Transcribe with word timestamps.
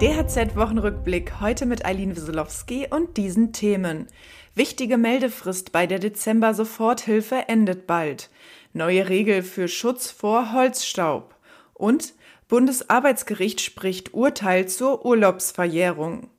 DHZ-Wochenrückblick 0.00 1.40
heute 1.40 1.66
mit 1.66 1.84
Eileen 1.84 2.14
Wieselowski 2.14 2.86
und 2.88 3.16
diesen 3.16 3.52
Themen. 3.52 4.06
Wichtige 4.54 4.96
Meldefrist 4.96 5.72
bei 5.72 5.88
der 5.88 5.98
Dezember-Soforthilfe 5.98 7.48
endet 7.48 7.88
bald. 7.88 8.30
Neue 8.72 9.08
Regel 9.08 9.42
für 9.42 9.66
Schutz 9.66 10.12
vor 10.12 10.52
Holzstaub. 10.52 11.34
Und 11.74 12.14
Bundesarbeitsgericht 12.46 13.60
spricht 13.60 14.14
Urteil 14.14 14.68
zur 14.68 15.04
Urlaubsverjährung. 15.04 16.30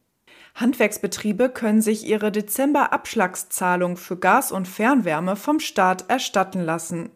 Handwerksbetriebe 0.56 1.50
können 1.50 1.82
sich 1.82 2.08
ihre 2.08 2.32
Dezember-Abschlagszahlung 2.32 3.98
für 3.98 4.16
Gas 4.16 4.54
und 4.54 4.70
Fernwärme 4.70 5.36
vom 5.36 5.60
Staat 5.60 6.10
erstatten 6.10 6.62
lassen. 6.62 7.10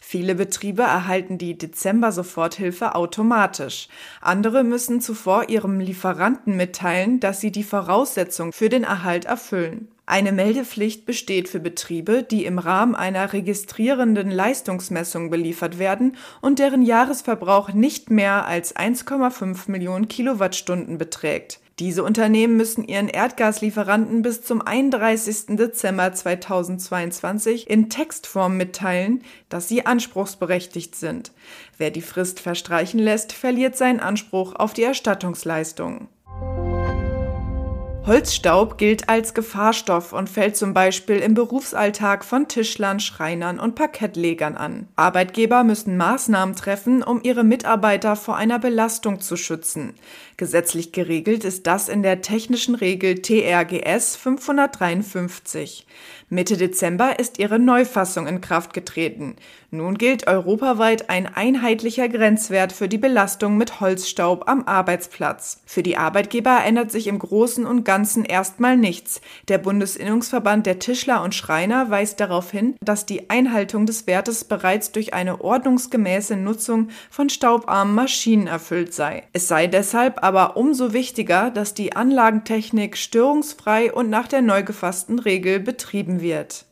Viele 0.00 0.34
Betriebe 0.34 0.82
erhalten 0.82 1.38
die 1.38 1.58
Dezember-Soforthilfe 1.58 2.94
automatisch. 2.94 3.88
Andere 4.20 4.64
müssen 4.64 5.00
zuvor 5.00 5.48
ihrem 5.48 5.80
Lieferanten 5.80 6.56
mitteilen, 6.56 7.20
dass 7.20 7.40
sie 7.40 7.50
die 7.50 7.64
Voraussetzung 7.64 8.52
für 8.52 8.68
den 8.68 8.84
Erhalt 8.84 9.24
erfüllen. 9.24 9.88
Eine 10.08 10.30
Meldepflicht 10.30 11.04
besteht 11.04 11.48
für 11.48 11.58
Betriebe, 11.58 12.22
die 12.22 12.44
im 12.44 12.60
Rahmen 12.60 12.94
einer 12.94 13.32
registrierenden 13.32 14.30
Leistungsmessung 14.30 15.30
beliefert 15.30 15.80
werden 15.80 16.16
und 16.40 16.60
deren 16.60 16.82
Jahresverbrauch 16.82 17.72
nicht 17.72 18.08
mehr 18.08 18.46
als 18.46 18.76
1,5 18.76 19.68
Millionen 19.68 20.06
Kilowattstunden 20.06 20.96
beträgt. 20.96 21.58
Diese 21.78 22.02
Unternehmen 22.04 22.56
müssen 22.56 22.88
ihren 22.88 23.08
Erdgaslieferanten 23.08 24.22
bis 24.22 24.40
zum 24.42 24.62
31. 24.62 25.56
Dezember 25.58 26.10
2022 26.10 27.68
in 27.68 27.90
Textform 27.90 28.56
mitteilen, 28.56 29.22
dass 29.50 29.68
sie 29.68 29.84
anspruchsberechtigt 29.84 30.96
sind. 30.96 31.32
Wer 31.76 31.90
die 31.90 32.00
Frist 32.00 32.40
verstreichen 32.40 32.98
lässt, 32.98 33.34
verliert 33.34 33.76
seinen 33.76 34.00
Anspruch 34.00 34.54
auf 34.54 34.72
die 34.72 34.84
Erstattungsleistung. 34.84 36.08
Holzstaub 38.06 38.78
gilt 38.78 39.08
als 39.08 39.34
Gefahrstoff 39.34 40.12
und 40.12 40.30
fällt 40.30 40.56
zum 40.56 40.72
Beispiel 40.72 41.16
im 41.16 41.34
Berufsalltag 41.34 42.24
von 42.24 42.46
Tischlern, 42.46 43.00
Schreinern 43.00 43.58
und 43.58 43.74
Parkettlegern 43.74 44.56
an. 44.56 44.86
Arbeitgeber 44.94 45.64
müssen 45.64 45.96
Maßnahmen 45.96 46.54
treffen, 46.54 47.02
um 47.02 47.20
ihre 47.24 47.42
Mitarbeiter 47.42 48.14
vor 48.14 48.36
einer 48.36 48.60
Belastung 48.60 49.18
zu 49.18 49.36
schützen. 49.36 49.94
Gesetzlich 50.36 50.92
geregelt 50.92 51.42
ist 51.42 51.66
das 51.66 51.88
in 51.88 52.04
der 52.04 52.20
technischen 52.20 52.76
Regel 52.76 53.22
TRGS 53.22 54.14
553. 54.14 55.84
Mitte 56.28 56.56
Dezember 56.56 57.18
ist 57.18 57.38
ihre 57.38 57.58
Neufassung 57.58 58.26
in 58.26 58.40
Kraft 58.40 58.72
getreten. 58.72 59.36
Nun 59.70 59.96
gilt 59.96 60.26
europaweit 60.26 61.08
ein 61.08 61.26
einheitlicher 61.26 62.08
Grenzwert 62.08 62.72
für 62.72 62.88
die 62.88 62.98
Belastung 62.98 63.56
mit 63.56 63.80
Holzstaub 63.80 64.48
am 64.48 64.64
Arbeitsplatz. 64.64 65.62
Für 65.66 65.82
die 65.82 65.96
Arbeitgeber 65.96 66.64
ändert 66.64 66.90
sich 66.90 67.06
im 67.06 67.18
Großen 67.18 67.64
und 67.64 67.84
Ganzen 67.96 68.26
erstmal 68.26 68.76
nichts. 68.76 69.22
Der 69.48 69.56
Bundesinnungsverband 69.56 70.66
der 70.66 70.78
Tischler 70.78 71.22
und 71.22 71.34
Schreiner 71.34 71.88
weist 71.88 72.20
darauf 72.20 72.50
hin, 72.50 72.76
dass 72.82 73.06
die 73.06 73.30
Einhaltung 73.30 73.86
des 73.86 74.06
Wertes 74.06 74.44
bereits 74.44 74.92
durch 74.92 75.14
eine 75.14 75.40
ordnungsgemäße 75.40 76.36
Nutzung 76.36 76.90
von 77.08 77.30
staubarmen 77.30 77.94
Maschinen 77.94 78.48
erfüllt 78.48 78.92
sei. 78.92 79.22
Es 79.32 79.48
sei 79.48 79.66
deshalb 79.66 80.22
aber 80.22 80.58
umso 80.58 80.92
wichtiger, 80.92 81.50
dass 81.50 81.72
die 81.72 81.96
Anlagentechnik 81.96 82.98
störungsfrei 82.98 83.90
und 83.90 84.10
nach 84.10 84.28
der 84.28 84.42
neu 84.42 84.62
gefassten 84.62 85.18
Regel 85.18 85.58
betrieben 85.58 86.20
wird. 86.20 86.66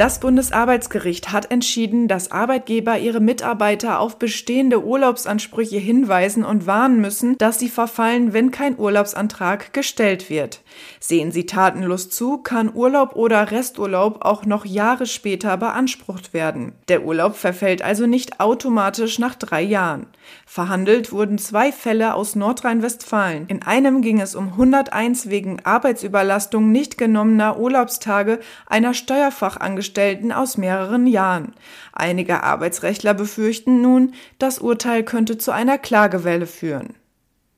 Das 0.00 0.18
Bundesarbeitsgericht 0.18 1.30
hat 1.30 1.50
entschieden, 1.50 2.08
dass 2.08 2.32
Arbeitgeber 2.32 2.96
ihre 2.96 3.20
Mitarbeiter 3.20 4.00
auf 4.00 4.18
bestehende 4.18 4.82
Urlaubsansprüche 4.82 5.76
hinweisen 5.76 6.42
und 6.42 6.66
warnen 6.66 7.02
müssen, 7.02 7.36
dass 7.36 7.58
sie 7.58 7.68
verfallen, 7.68 8.32
wenn 8.32 8.50
kein 8.50 8.78
Urlaubsantrag 8.78 9.74
gestellt 9.74 10.30
wird. 10.30 10.62
Sehen 11.00 11.32
sie 11.32 11.44
tatenlos 11.44 12.08
zu, 12.08 12.38
kann 12.38 12.74
Urlaub 12.74 13.14
oder 13.14 13.50
Resturlaub 13.50 14.24
auch 14.24 14.46
noch 14.46 14.64
Jahre 14.64 15.04
später 15.04 15.58
beansprucht 15.58 16.32
werden. 16.32 16.72
Der 16.88 17.04
Urlaub 17.04 17.36
verfällt 17.36 17.82
also 17.82 18.06
nicht 18.06 18.40
automatisch 18.40 19.18
nach 19.18 19.34
drei 19.34 19.60
Jahren. 19.60 20.06
Verhandelt 20.46 21.12
wurden 21.12 21.36
zwei 21.36 21.72
Fälle 21.72 22.14
aus 22.14 22.36
Nordrhein-Westfalen. 22.36 23.48
In 23.48 23.62
einem 23.64 24.00
ging 24.00 24.20
es 24.20 24.34
um 24.34 24.52
101 24.52 25.28
wegen 25.28 25.62
Arbeitsüberlastung 25.62 26.72
nicht 26.72 26.96
genommener 26.96 27.58
Urlaubstage 27.58 28.38
einer 28.66 28.94
Steuerfachangestellten 28.94 29.89
Angestellten 29.90 30.30
aus 30.30 30.56
mehreren 30.56 31.08
Jahren. 31.08 31.52
Einige 31.92 32.44
Arbeitsrechtler 32.44 33.12
befürchten 33.12 33.82
nun, 33.82 34.14
das 34.38 34.60
Urteil 34.60 35.02
könnte 35.02 35.36
zu 35.36 35.50
einer 35.50 35.78
Klagewelle 35.78 36.46
führen. 36.46 36.94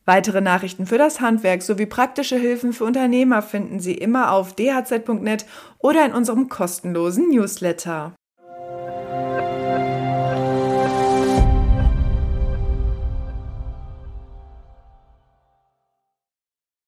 Weitere 0.06 0.40
Nachrichten 0.40 0.86
für 0.86 0.96
das 0.96 1.20
Handwerk 1.20 1.62
sowie 1.62 1.84
praktische 1.84 2.36
Hilfen 2.36 2.72
für 2.72 2.84
Unternehmer 2.84 3.42
finden 3.42 3.80
Sie 3.80 3.94
immer 3.94 4.32
auf 4.32 4.54
dhz.net 4.56 5.44
oder 5.78 6.06
in 6.06 6.14
unserem 6.14 6.48
kostenlosen 6.48 7.28
Newsletter. 7.28 8.14